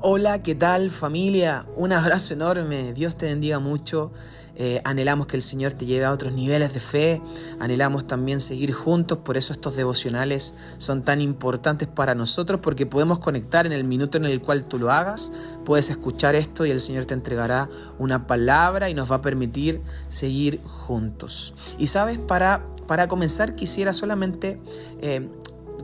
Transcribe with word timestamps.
Hola, 0.00 0.42
¿qué 0.42 0.54
tal 0.54 0.90
familia? 0.90 1.66
Un 1.74 1.92
abrazo 1.92 2.34
enorme, 2.34 2.92
Dios 2.92 3.16
te 3.16 3.26
bendiga 3.26 3.58
mucho. 3.58 4.12
Eh, 4.58 4.80
anhelamos 4.84 5.26
que 5.26 5.36
el 5.36 5.42
Señor 5.42 5.74
te 5.74 5.84
lleve 5.84 6.06
a 6.06 6.12
otros 6.12 6.32
niveles 6.32 6.72
de 6.72 6.80
fe, 6.80 7.22
anhelamos 7.60 8.06
también 8.06 8.40
seguir 8.40 8.72
juntos, 8.72 9.18
por 9.18 9.36
eso 9.36 9.52
estos 9.52 9.76
devocionales 9.76 10.54
son 10.78 11.02
tan 11.02 11.20
importantes 11.20 11.88
para 11.88 12.14
nosotros, 12.14 12.60
porque 12.62 12.86
podemos 12.86 13.18
conectar 13.18 13.66
en 13.66 13.72
el 13.72 13.84
minuto 13.84 14.16
en 14.16 14.24
el 14.24 14.40
cual 14.40 14.64
tú 14.64 14.78
lo 14.78 14.90
hagas, 14.90 15.30
puedes 15.66 15.90
escuchar 15.90 16.34
esto 16.34 16.64
y 16.64 16.70
el 16.70 16.80
Señor 16.80 17.04
te 17.04 17.12
entregará 17.12 17.68
una 17.98 18.26
palabra 18.26 18.88
y 18.88 18.94
nos 18.94 19.10
va 19.10 19.16
a 19.16 19.20
permitir 19.20 19.82
seguir 20.08 20.62
juntos. 20.64 21.52
Y 21.78 21.88
sabes, 21.88 22.18
para, 22.18 22.66
para 22.86 23.08
comenzar 23.08 23.56
quisiera 23.56 23.92
solamente... 23.92 24.58
Eh, 25.00 25.28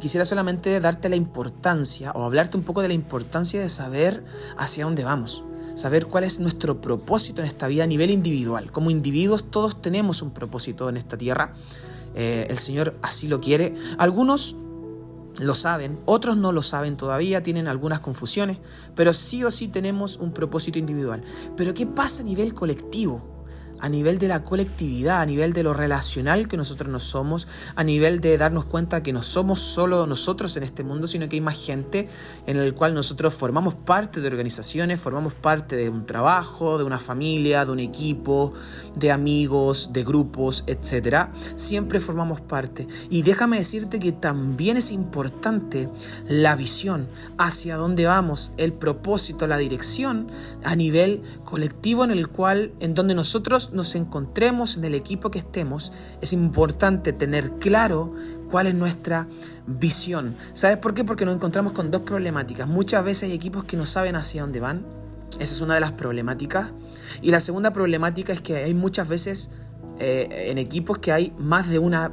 quisiera 0.01 0.25
solamente 0.25 0.81
darte 0.81 1.09
la 1.09 1.17
importancia 1.17 2.13
o 2.13 2.25
hablarte 2.25 2.57
un 2.57 2.65
poco 2.65 2.83
de 2.83 2.89
la 2.89 2.95
importancia 2.95 3.61
de 3.61 3.69
saber 3.69 4.25
hacia 4.57 4.85
dónde 4.85 5.05
vamos 5.05 5.45
saber 5.75 6.07
cuál 6.07 6.25
es 6.25 6.41
nuestro 6.41 6.81
propósito 6.81 7.41
en 7.41 7.49
esta 7.49 7.67
vida 7.67 7.85
a 7.85 7.87
nivel 7.87 8.11
individual. 8.11 8.71
Como 8.71 8.91
individuos 8.91 9.51
todos 9.51 9.81
tenemos 9.81 10.23
un 10.23 10.33
propósito 10.33 10.89
en 10.89 10.97
esta 10.97 11.17
tierra. 11.17 11.55
Eh, 12.15 12.47
el 12.51 12.59
Señor 12.59 12.99
así 13.03 13.27
lo 13.27 13.41
quiere. 13.41 13.75
Algunos 13.99 14.57
lo 15.41 15.55
saben, 15.55 15.99
otros 16.05 16.37
no 16.37 16.53
lo 16.53 16.63
saben 16.63 16.97
todavía, 16.97 17.43
tienen 17.43 17.67
algunas 17.67 18.01
confusiones, 18.01 18.59
pero 18.95 19.13
sí 19.15 19.43
o 19.45 19.51
sí 19.51 19.69
tenemos 19.69 20.19
un 20.19 20.33
propósito 20.33 20.79
individual. 20.79 21.23
Pero 21.57 21.73
¿qué 21.73 21.87
pasa 21.87 22.23
a 22.23 22.27
nivel 22.27 22.55
colectivo? 22.55 23.32
A 23.83 23.89
nivel 23.89 24.21
de 24.21 24.29
la 24.29 24.45
colectividad, 24.45 25.21
a 25.21 25.27
nivel 25.27 25.53
de 25.53 25.65
lo 25.65 25.75
relacional 25.75 26.47
que 26.47 26.57
nosotros 26.57 26.89
no 26.89 27.01
somos, 27.01 27.49
a 27.75 27.83
nivel 27.83 28.21
de 28.21 28.39
darnos 28.39 28.65
cuenta 28.65 29.03
que 29.03 29.13
no 29.13 29.25
somos 29.25 29.61
solo 29.61 30.07
nosotros 30.07 30.57
en 30.57 30.63
este 30.63 30.85
mundo, 30.85 31.09
sino 31.09 31.29
que 31.29 31.37
hay 31.37 31.41
más 31.41 31.63
gente 31.63 32.09
en 32.47 32.59
el 32.59 32.75
cual 32.75 32.95
nosotros 32.95 33.35
formamos 33.35 33.75
parte 33.75 34.21
de 34.21 34.29
organizaciones, 34.29 35.01
formamos 35.01 35.35
parte 35.35 35.75
de 35.75 35.91
un 35.91 36.07
trabajo, 36.07 36.79
de 36.79 36.85
una 36.85 37.01
familia, 37.01 37.65
de 37.65 37.73
un 37.73 37.81
equipo, 37.81 38.53
de 38.95 39.11
amigos, 39.11 39.91
de 39.93 40.05
grupos, 40.05 40.63
etc. 40.69 41.31
Siempre 41.57 41.99
formamos 41.99 42.41
parte. 42.41 42.87
Y 43.11 43.23
déjame 43.23 43.57
decirte 43.57 43.99
que 43.99 44.13
también 44.13 44.77
es 44.77 44.93
importante 44.93 45.89
la 46.29 46.55
visión, 46.55 47.09
hacia 47.37 47.77
dónde 47.77 48.07
vamos, 48.07 48.53
el 48.59 48.73
propósito, 48.73 49.49
la 49.49 49.57
dirección 49.57 50.29
a 50.63 50.77
nivel 50.77 51.23
colectivo 51.45 52.05
en 52.05 52.13
el 52.13 52.29
cual, 52.29 52.73
en 52.79 52.95
donde 52.95 53.17
nosotros 53.17 53.72
nos 53.73 53.95
encontremos, 53.95 54.77
en 54.77 54.85
el 54.85 54.95
equipo 54.95 55.31
que 55.31 55.39
estemos, 55.39 55.93
es 56.21 56.33
importante 56.33 57.13
tener 57.13 57.53
claro 57.59 58.13
cuál 58.51 58.67
es 58.67 58.75
nuestra 58.75 59.27
visión. 59.67 60.35
¿Sabes 60.55 60.77
por 60.77 60.95
qué? 60.95 61.05
Porque 61.05 61.25
nos 61.25 61.35
encontramos 61.35 61.73
con 61.73 61.91
dos 61.91 62.03
problemáticas. 62.03 62.69
Muchas 62.69 63.05
veces 63.05 63.25
hay 63.25 63.33
equipos 63.33 63.65
que 63.65 63.77
no 63.77 63.87
saben 63.87 64.17
hacia 64.17 64.43
dónde 64.43 64.61
van. 64.61 64.85
Esa 65.39 65.55
es 65.55 65.61
una 65.61 65.75
de 65.75 65.81
las 65.81 65.93
problemáticas. 65.93 66.71
Y 67.23 67.31
la 67.31 67.41
segunda 67.41 67.73
problemática 67.73 68.33
es 68.33 68.41
que 68.41 68.57
hay 68.57 68.75
muchas 68.75 69.09
veces 69.09 69.51
eh, 69.99 70.49
en 70.51 70.59
equipos 70.59 70.99
que 70.99 71.13
hay 71.13 71.33
más 71.39 71.69
de 71.69 71.79
una 71.79 72.13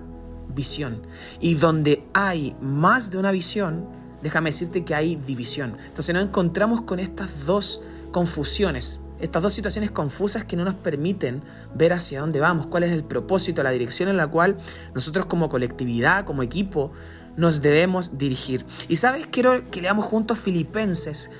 visión. 0.55 1.02
Y 1.39 1.55
donde 1.55 2.05
hay 2.13 2.55
más 2.61 3.11
de 3.11 3.17
una 3.17 3.31
visión, 3.31 3.87
déjame 4.23 4.49
decirte 4.49 4.85
que 4.85 4.95
hay 4.95 5.15
división. 5.15 5.77
Entonces 5.87 6.13
nos 6.15 6.23
encontramos 6.23 6.81
con 6.81 6.99
estas 6.99 7.45
dos 7.45 7.81
confusiones 8.11 8.99
estas 9.19 9.43
dos 9.43 9.53
situaciones 9.53 9.91
confusas 9.91 10.43
que 10.43 10.55
no 10.55 10.63
nos 10.63 10.75
permiten 10.75 11.41
ver 11.75 11.93
hacia 11.93 12.21
dónde 12.21 12.39
vamos, 12.39 12.67
cuál 12.67 12.83
es 12.83 12.91
el 12.91 13.03
propósito, 13.03 13.63
la 13.63 13.71
dirección 13.71 14.09
en 14.09 14.17
la 14.17 14.27
cual 14.27 14.57
nosotros 14.93 15.25
como 15.25 15.49
colectividad, 15.49 16.25
como 16.25 16.43
equipo, 16.43 16.91
nos 17.37 17.61
debemos 17.61 18.17
dirigir. 18.17 18.65
Y 18.87 18.97
sabes, 18.97 19.27
quiero 19.27 19.69
que 19.69 19.81
leamos 19.81 20.05
juntos 20.05 20.39
Filipenses. 20.39 21.31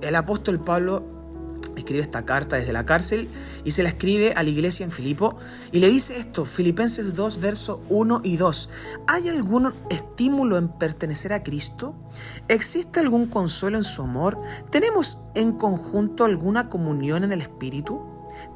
El 0.00 0.16
apóstol 0.16 0.62
Pablo 0.62 1.13
escribe 1.80 2.02
esta 2.02 2.24
carta 2.24 2.56
desde 2.56 2.72
la 2.72 2.86
cárcel 2.86 3.28
y 3.64 3.72
se 3.72 3.82
la 3.82 3.88
escribe 3.88 4.32
a 4.34 4.42
la 4.42 4.50
iglesia 4.50 4.84
en 4.84 4.90
Filipo 4.90 5.36
y 5.72 5.80
le 5.80 5.88
dice 5.88 6.18
esto, 6.18 6.44
Filipenses 6.44 7.14
2, 7.14 7.40
verso 7.40 7.82
1 7.88 8.20
y 8.24 8.36
2. 8.36 8.70
¿Hay 9.06 9.28
algún 9.28 9.72
estímulo 9.90 10.58
en 10.58 10.68
pertenecer 10.68 11.32
a 11.32 11.42
Cristo? 11.42 11.94
¿Existe 12.48 13.00
algún 13.00 13.26
consuelo 13.26 13.76
en 13.76 13.84
su 13.84 14.02
amor? 14.02 14.40
¿Tenemos 14.70 15.18
en 15.34 15.52
conjunto 15.52 16.24
alguna 16.24 16.68
comunión 16.68 17.24
en 17.24 17.32
el 17.32 17.40
Espíritu? 17.40 18.00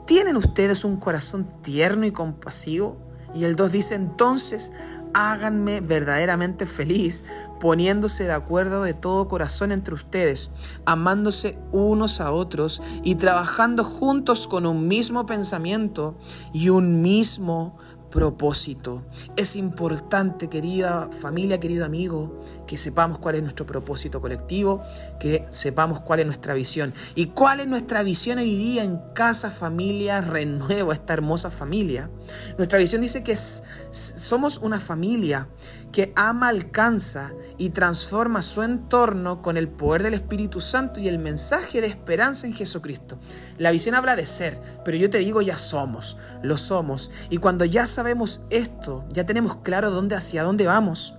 ¿Tienen 0.07 0.37
ustedes 0.37 0.85
un 0.85 0.97
corazón 0.97 1.49
tierno 1.63 2.07
y 2.07 2.13
compasivo? 2.13 2.97
Y 3.35 3.45
el 3.45 3.57
2 3.57 3.73
dice, 3.73 3.95
entonces 3.95 4.73
háganme 5.15 5.81
verdaderamente 5.81 6.67
feliz, 6.67 7.25
poniéndose 7.61 8.25
de 8.25 8.33
acuerdo 8.33 8.83
de 8.83 8.95
todo 8.95 9.29
corazón 9.29 9.73
entre 9.73 9.95
ustedes, 9.95 10.51
amándose 10.85 11.59
unos 11.73 12.21
a 12.21 12.33
otros 12.33 12.81
y 13.03 13.17
trabajando 13.17 13.85
juntos 13.85 14.49
con 14.49 14.67
un 14.67 14.89
mismo 14.89 15.27
pensamiento 15.27 16.17
y 16.53 16.69
un 16.69 17.03
mismo 17.03 17.77
propósito. 18.11 19.05
Es 19.37 19.57
importante, 19.57 20.49
querida 20.49 21.11
familia, 21.21 21.61
querido 21.61 21.85
amigo, 21.85 22.41
que 22.67 22.79
sepamos 22.79 23.19
cuál 23.19 23.37
es 23.37 23.43
nuestro 23.43 23.67
propósito 23.67 24.21
colectivo, 24.21 24.83
que 25.21 25.47
sepamos 25.51 26.01
cuál 26.01 26.21
es 26.21 26.27
nuestra 26.27 26.55
visión. 26.55 26.95
¿Y 27.15 27.27
cuál 27.27 27.61
es 27.61 27.67
nuestra 27.67 28.03
visión 28.03 28.39
hoy 28.39 28.57
día 28.57 28.85
en 28.85 28.99
Casa 29.15 29.51
Familia 29.51 30.21
Renuevo, 30.21 30.93
esta 30.93 31.13
hermosa 31.13 31.51
familia? 31.51 32.11
Nuestra 32.57 32.79
visión 32.79 33.03
dice 33.03 33.23
que 33.23 33.37
somos 33.37 34.59
una 34.59 34.81
familia 34.81 35.49
que 35.93 36.13
ama, 36.17 36.49
alcanza 36.49 37.33
y 37.57 37.71
transforma 37.71 38.43
su 38.43 38.63
entorno 38.63 39.43
con 39.43 39.57
el 39.57 39.69
poder 39.69 40.03
del 40.03 40.15
Espíritu 40.15 40.61
Santo 40.61 41.01
y 41.01 41.09
el 41.09 41.19
mensaje 41.19 41.81
de 41.81 41.87
esperanza 41.87 42.47
en 42.47 42.55
Jesucristo. 42.55 43.19
La 43.57 43.71
visión 43.71 43.95
habla 43.95 44.17
de 44.17 44.27
ser, 44.27 44.61
pero 44.85 44.97
yo 44.97 45.09
te 45.11 45.19
digo 45.19 45.41
ya 45.43 45.57
somos, 45.57 46.19
lo 46.43 46.57
somos. 46.57 47.11
Y 47.31 47.39
cuando 47.39 47.65
ya 47.65 47.87
sabemos 47.99 48.43
esto, 48.51 49.05
ya 49.11 49.27
tenemos 49.27 49.57
claro 49.57 49.91
dónde 49.91 50.15
hacia 50.15 50.45
dónde 50.45 50.67
vamos 50.67 51.17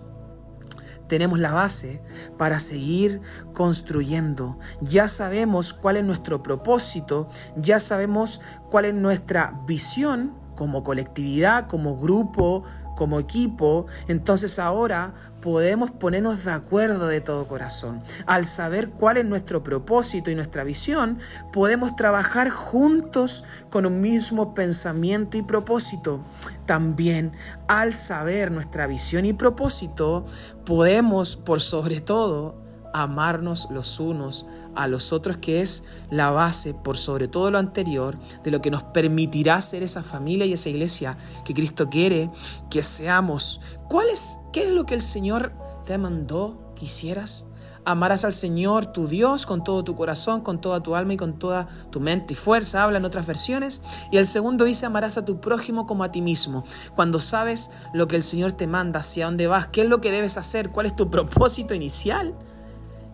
tenemos 1.10 1.40
la 1.40 1.52
base 1.52 2.02
para 2.38 2.60
seguir 2.60 3.20
construyendo. 3.52 4.60
Ya 4.80 5.10
sabemos 5.10 5.74
cuál 5.74 5.98
es 5.98 6.06
nuestro 6.06 6.42
propósito, 6.42 7.28
ya 7.58 7.80
sabemos 7.80 8.40
cuál 8.70 8.86
es 8.86 8.94
nuestra 8.94 9.60
visión 9.66 10.39
como 10.60 10.84
colectividad, 10.84 11.68
como 11.68 11.96
grupo, 11.96 12.66
como 12.98 13.22
equipo, 13.22 13.86
entonces 14.10 14.60
ahora 14.60 15.14
podemos 15.42 15.90
ponernos 15.90 16.44
de 16.44 16.52
acuerdo 16.52 17.08
de 17.08 17.22
todo 17.22 17.48
corazón. 17.48 18.02
Al 18.26 18.46
saber 18.46 18.90
cuál 18.90 19.16
es 19.16 19.26
nuestro 19.26 19.64
propósito 19.64 20.30
y 20.30 20.36
nuestra 20.36 20.66
visión, 20.66 21.18
podemos 21.54 21.96
trabajar 21.96 22.50
juntos 22.50 23.46
con 23.70 23.86
un 23.86 24.02
mismo 24.02 24.54
pensamiento 24.54 25.38
y 25.38 25.44
propósito. 25.44 26.20
También 26.66 27.32
al 27.70 27.94
saber 27.94 28.52
nuestra 28.52 28.86
visión 28.86 29.24
y 29.24 29.32
propósito, 29.32 30.26
podemos 30.66 31.38
por 31.38 31.62
sobre 31.62 32.02
todo 32.02 32.69
amarnos 32.94 33.68
los 33.72 34.00
unos 34.00 34.46
a 34.76 34.88
los 34.88 35.14
otros, 35.14 35.38
que 35.38 35.62
es 35.62 35.84
la 36.10 36.32
base, 36.32 36.74
por 36.74 36.98
sobre 36.98 37.28
todo 37.28 37.52
lo 37.52 37.58
anterior, 37.58 38.18
de 38.44 38.52
lo 38.52 38.62
que 38.62 38.72
nos 38.72 38.84
permitirá 38.84 39.60
ser 39.62 39.84
esa 39.84 40.04
familia 40.04 40.46
y 40.46 40.54
esa 40.54 40.70
iglesia 40.70 41.18
que 41.46 41.54
Cristo 41.54 41.90
quiere 41.90 42.30
que 42.70 42.84
seamos. 42.84 43.62
¿Cuál 43.88 44.10
es, 44.10 44.38
¿Qué 44.52 44.64
es 44.68 44.72
lo 44.72 44.86
que 44.86 44.96
el 44.96 45.02
Señor 45.02 45.54
te 45.86 45.98
mandó 45.98 46.74
que 46.76 46.86
hicieras? 46.86 47.46
Amarás 47.86 48.26
al 48.26 48.34
Señor 48.34 48.88
tu 48.88 49.08
Dios 49.08 49.46
con 49.46 49.64
todo 49.64 49.84
tu 49.84 49.96
corazón, 49.96 50.42
con 50.42 50.62
toda 50.62 50.84
tu 50.84 50.96
alma 50.96 51.14
y 51.14 51.18
con 51.18 51.40
toda 51.40 51.68
tu 51.90 52.00
mente 52.00 52.34
y 52.34 52.36
fuerza, 52.36 52.84
habla 52.84 53.00
en 53.00 53.06
otras 53.06 53.26
versiones. 53.26 53.82
Y 54.12 54.18
el 54.18 54.26
segundo 54.26 54.66
dice, 54.66 54.86
amarás 54.86 55.18
a 55.18 55.26
tu 55.26 55.40
prójimo 55.40 55.88
como 55.88 56.04
a 56.04 56.12
ti 56.12 56.22
mismo. 56.22 56.66
Cuando 56.96 57.20
sabes 57.20 57.72
lo 57.94 58.08
que 58.08 58.16
el 58.16 58.24
Señor 58.24 58.52
te 58.52 58.68
manda, 58.68 59.00
hacia 59.00 59.26
dónde 59.26 59.48
vas, 59.48 59.68
qué 59.68 59.82
es 59.82 59.88
lo 59.88 60.02
que 60.02 60.12
debes 60.12 60.38
hacer, 60.38 60.70
cuál 60.70 60.86
es 60.86 60.96
tu 60.96 61.10
propósito 61.10 61.74
inicial, 61.74 62.36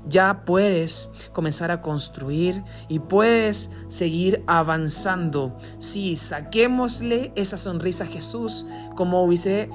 ya 0.07 0.43
puedes 0.45 1.09
comenzar 1.33 1.71
a 1.71 1.81
construir 1.81 2.63
y 2.87 2.99
puedes 2.99 3.71
seguir 3.87 4.43
avanzando. 4.47 5.57
Sí, 5.79 6.15
saquémosle 6.15 7.31
esa 7.35 7.57
sonrisa 7.57 8.05
a 8.05 8.07
Jesús 8.07 8.65
como 8.95 9.23
hubiese 9.23 9.69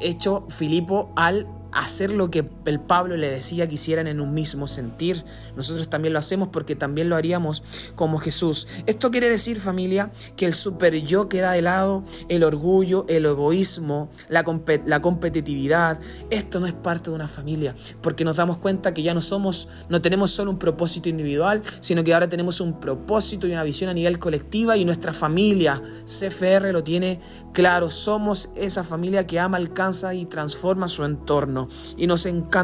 hecho 0.00 0.44
Filipo 0.48 1.12
al 1.16 1.46
hacer 1.72 2.12
lo 2.12 2.30
que 2.30 2.42
el 2.70 2.80
Pablo 2.80 3.16
le 3.16 3.30
decía 3.30 3.68
que 3.68 3.74
hicieran 3.74 4.06
en 4.06 4.20
un 4.20 4.32
mismo 4.32 4.66
sentir. 4.66 5.24
Nosotros 5.56 5.90
también 5.90 6.12
lo 6.12 6.18
hacemos 6.18 6.48
porque 6.48 6.76
también 6.76 7.08
lo 7.08 7.16
haríamos 7.16 7.62
como 7.96 8.18
Jesús. 8.18 8.66
Esto 8.86 9.10
quiere 9.10 9.28
decir, 9.28 9.60
familia, 9.60 10.10
que 10.36 10.46
el 10.46 10.54
super 10.54 10.94
yo 11.02 11.28
queda 11.28 11.52
de 11.52 11.62
lado, 11.62 12.04
el 12.28 12.44
orgullo, 12.44 13.04
el 13.08 13.26
egoísmo, 13.26 14.08
la, 14.28 14.44
la 14.86 15.02
competitividad. 15.02 16.00
Esto 16.30 16.60
no 16.60 16.66
es 16.66 16.72
parte 16.72 17.10
de 17.10 17.16
una 17.16 17.28
familia, 17.28 17.74
porque 18.02 18.24
nos 18.24 18.36
damos 18.36 18.58
cuenta 18.58 18.94
que 18.94 19.02
ya 19.02 19.14
no 19.14 19.20
somos, 19.20 19.68
no 19.88 20.00
tenemos 20.00 20.30
solo 20.30 20.50
un 20.52 20.58
propósito 20.58 21.08
individual, 21.08 21.62
sino 21.80 22.04
que 22.04 22.14
ahora 22.14 22.28
tenemos 22.28 22.60
un 22.60 22.78
propósito 22.78 23.46
y 23.46 23.52
una 23.52 23.64
visión 23.64 23.90
a 23.90 23.94
nivel 23.94 24.18
colectiva 24.18 24.76
y 24.76 24.84
nuestra 24.84 25.12
familia, 25.12 25.82
CFR, 26.04 26.72
lo 26.72 26.84
tiene 26.84 27.20
claro. 27.52 27.90
Somos 27.90 28.50
esa 28.54 28.84
familia 28.84 29.26
que 29.26 29.40
ama, 29.40 29.56
alcanza 29.56 30.14
y 30.14 30.26
transforma 30.26 30.88
su 30.88 31.04
entorno 31.04 31.68
y 31.96 32.06
nos 32.06 32.26
encanta 32.26 32.59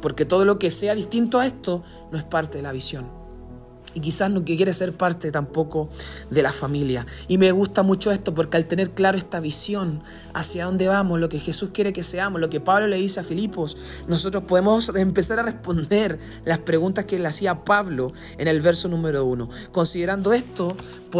porque 0.00 0.24
todo 0.24 0.44
lo 0.44 0.58
que 0.58 0.70
sea 0.70 0.94
distinto 0.94 1.38
a 1.38 1.46
esto 1.46 1.82
no 2.10 2.18
es 2.18 2.24
parte 2.24 2.58
de 2.58 2.62
la 2.62 2.72
visión. 2.72 3.18
y 3.94 4.00
quizás 4.00 4.30
no 4.30 4.44
quiere 4.44 4.72
ser 4.74 4.92
parte 4.92 5.32
tampoco 5.32 5.88
de 6.30 6.42
la 6.42 6.52
familia. 6.52 7.06
Y 7.26 7.38
me 7.38 7.50
gusta 7.52 7.82
mucho 7.82 8.12
esto 8.12 8.34
porque 8.34 8.58
al 8.58 8.66
tener 8.66 8.90
claro 8.90 9.16
esta 9.16 9.40
visión 9.40 10.02
hacia 10.34 10.66
dónde 10.66 10.88
vamos, 10.88 11.18
lo 11.18 11.30
que 11.30 11.40
Jesús 11.40 11.70
quiere 11.72 11.94
que 11.94 12.02
seamos, 12.02 12.38
lo 12.38 12.50
que 12.50 12.60
Pablo 12.60 12.86
le 12.86 12.98
dice 12.98 13.20
a 13.20 13.24
Filipos, 13.24 13.78
nosotros 14.06 14.44
podemos 14.44 14.92
empezar 14.94 15.40
a 15.40 15.42
responder 15.42 16.18
las 16.44 16.58
preguntas 16.58 17.06
que 17.06 17.18
le 17.18 17.26
hacía 17.26 17.64
Pablo 17.64 18.12
en 18.36 18.46
el 18.46 18.60
verso 18.60 18.88
número 18.88 19.24
uno. 19.24 19.48
Considerando 19.72 20.34
esto, 20.34 20.76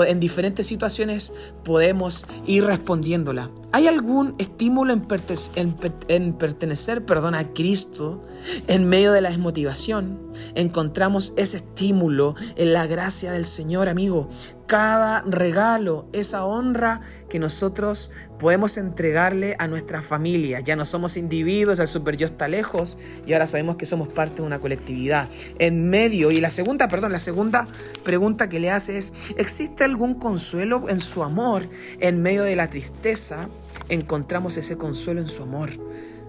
en 0.06 0.20
diferentes 0.20 0.66
situaciones 0.66 1.32
podemos 1.64 2.26
ir 2.46 2.64
respondiéndola. 2.64 3.50
¿Hay 3.72 3.86
algún 3.86 4.34
estímulo 4.38 4.92
en, 4.92 6.32
pertenecer 6.34 7.04
perdón, 7.04 7.34
a 7.34 7.52
Cristo 7.52 8.22
en 8.66 8.88
medio 8.88 9.12
de 9.12 9.20
la 9.20 9.30
desmotivación? 9.30 10.18
Encontramos 10.54 11.34
ese 11.36 11.58
estímulo 11.58 12.34
en 12.56 12.72
la 12.72 12.86
gracia 12.86 13.30
del 13.32 13.46
Señor, 13.46 13.88
amigo 13.88 14.28
cada 14.68 15.22
regalo, 15.22 16.06
esa 16.12 16.44
honra 16.44 17.00
que 17.30 17.38
nosotros 17.38 18.10
podemos 18.38 18.76
entregarle 18.76 19.56
a 19.58 19.66
nuestra 19.66 20.02
familia. 20.02 20.60
Ya 20.60 20.76
no 20.76 20.84
somos 20.84 21.16
individuos, 21.16 21.80
el 21.80 21.88
super 21.88 22.18
yo 22.18 22.26
está 22.26 22.48
lejos 22.48 22.98
y 23.26 23.32
ahora 23.32 23.46
sabemos 23.46 23.76
que 23.76 23.86
somos 23.86 24.12
parte 24.12 24.36
de 24.36 24.42
una 24.42 24.58
colectividad. 24.58 25.28
En 25.58 25.88
medio, 25.88 26.30
y 26.30 26.40
la 26.40 26.50
segunda, 26.50 26.86
perdón, 26.86 27.12
la 27.12 27.18
segunda 27.18 27.66
pregunta 28.04 28.50
que 28.50 28.60
le 28.60 28.70
hace 28.70 28.98
es, 28.98 29.14
¿existe 29.38 29.84
algún 29.84 30.14
consuelo 30.14 30.88
en 30.90 31.00
su 31.00 31.24
amor? 31.24 31.66
En 31.98 32.20
medio 32.20 32.42
de 32.44 32.54
la 32.54 32.68
tristeza, 32.68 33.48
encontramos 33.88 34.58
ese 34.58 34.76
consuelo 34.76 35.22
en 35.22 35.28
su 35.28 35.42
amor 35.42 35.70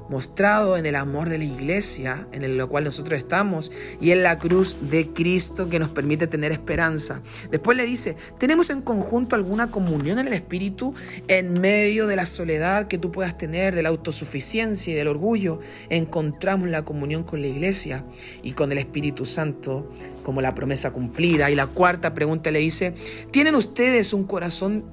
mostrado 0.10 0.78
en 0.78 0.86
el 0.86 0.96
amor 0.96 1.30
de 1.30 1.38
la 1.38 1.44
iglesia, 1.44 2.28
en 2.32 2.44
el 2.44 2.66
cual 2.68 2.84
nosotros 2.84 3.18
estamos, 3.18 3.72
y 4.02 4.12
en 4.12 4.24
la 4.24 4.40
cruz 4.40 4.90
de 4.90 5.10
Cristo 5.14 5.70
que 5.70 5.80
nos 5.80 5.92
permite 5.92 6.28
tener 6.28 6.52
esperanza. 6.52 7.22
Después 7.52 7.78
le 7.78 7.86
dice, 7.86 8.18
¿tenemos 8.38 8.70
en 8.70 8.82
conjunto 8.82 9.36
alguna 9.36 9.72
comunión 9.72 10.20
en 10.20 10.28
el 10.28 10.34
Espíritu 10.34 10.94
en 11.28 11.54
medio 11.54 12.08
de 12.08 12.16
la 12.16 12.26
soledad 12.26 12.88
que 12.88 12.98
tú 12.98 13.12
puedas 13.12 13.38
tener, 13.38 13.76
de 13.76 13.84
la 13.84 13.90
autosuficiencia 13.90 14.94
y 14.94 14.96
del 14.96 15.08
orgullo? 15.08 15.60
Encontramos 15.90 16.70
la 16.70 16.84
comunión 16.84 17.24
con 17.24 17.42
la 17.42 17.48
iglesia 17.48 18.04
y 18.44 18.54
con 18.54 18.72
el 18.72 18.80
Espíritu 18.80 19.26
Santo 19.26 19.92
como 20.24 20.42
la 20.42 20.56
promesa 20.56 20.92
cumplida. 20.92 21.50
Y 21.50 21.56
la 21.56 21.68
cuarta 21.68 22.14
pregunta 22.14 22.52
le 22.52 22.60
dice, 22.60 22.96
¿tienen 23.32 23.56
ustedes 23.56 24.14
un 24.14 24.26
corazón 24.26 24.86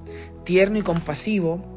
tierno 0.44 0.78
y 0.78 0.82
compasivo? 0.82 1.75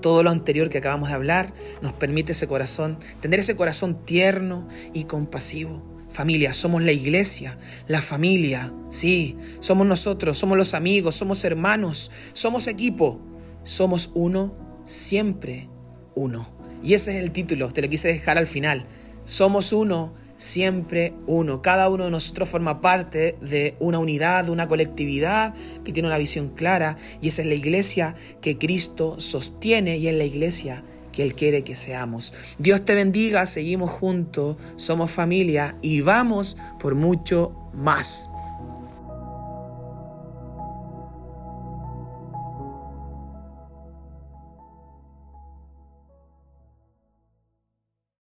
Todo 0.00 0.22
lo 0.22 0.30
anterior 0.30 0.68
que 0.68 0.78
acabamos 0.78 1.08
de 1.08 1.14
hablar 1.14 1.52
nos 1.82 1.92
permite 1.92 2.32
ese 2.32 2.46
corazón, 2.46 2.98
tener 3.20 3.40
ese 3.40 3.56
corazón 3.56 4.04
tierno 4.04 4.68
y 4.94 5.04
compasivo. 5.04 5.82
Familia, 6.10 6.52
somos 6.52 6.82
la 6.82 6.92
iglesia, 6.92 7.58
la 7.86 8.00
familia, 8.00 8.72
sí, 8.90 9.36
somos 9.60 9.86
nosotros, 9.86 10.38
somos 10.38 10.56
los 10.56 10.74
amigos, 10.74 11.14
somos 11.16 11.44
hermanos, 11.44 12.10
somos 12.32 12.66
equipo, 12.66 13.20
somos 13.64 14.10
uno, 14.14 14.54
siempre 14.84 15.68
uno. 16.14 16.48
Y 16.82 16.94
ese 16.94 17.16
es 17.16 17.22
el 17.22 17.32
título, 17.32 17.68
te 17.70 17.82
lo 17.82 17.88
quise 17.88 18.08
dejar 18.08 18.38
al 18.38 18.46
final. 18.46 18.86
Somos 19.24 19.72
uno, 19.72 20.14
siempre 20.38 21.12
uno. 21.26 21.60
Cada 21.60 21.90
uno 21.90 22.04
de 22.04 22.10
nosotros 22.10 22.48
forma 22.48 22.80
parte 22.80 23.36
de 23.42 23.74
una 23.78 23.98
unidad, 23.98 24.46
de 24.46 24.52
una 24.52 24.68
colectividad 24.68 25.54
que 25.84 25.92
tiene 25.92 26.08
una 26.08 26.16
visión 26.16 26.48
clara 26.48 26.96
y 27.20 27.28
esa 27.28 27.42
es 27.42 27.48
la 27.48 27.54
iglesia 27.54 28.14
que 28.40 28.56
Cristo 28.56 29.20
sostiene 29.20 29.98
y 29.98 30.08
es 30.08 30.14
la 30.14 30.24
iglesia 30.24 30.82
que 31.12 31.22
Él 31.22 31.34
quiere 31.34 31.64
que 31.64 31.74
seamos. 31.74 32.32
Dios 32.58 32.84
te 32.84 32.94
bendiga, 32.94 33.44
seguimos 33.44 33.90
juntos, 33.90 34.56
somos 34.76 35.10
familia 35.10 35.76
y 35.82 36.00
vamos 36.00 36.56
por 36.80 36.94
mucho 36.94 37.52
más. 37.74 38.30